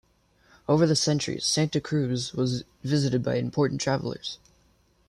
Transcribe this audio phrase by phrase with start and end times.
[0.67, 4.39] Over the centuries Santa Cruz was visited by important travellers.